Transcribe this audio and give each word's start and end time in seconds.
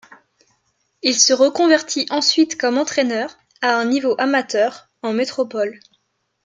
Il 1.03 1.13
se 1.13 1.31
reconvertit 1.31 2.07
ensuite 2.09 2.57
comme 2.57 2.79
entraîneur, 2.79 3.37
à 3.61 3.75
un 3.79 3.85
niveau 3.85 4.15
amateur, 4.17 4.87
en 5.03 5.13
métropole. 5.13 5.79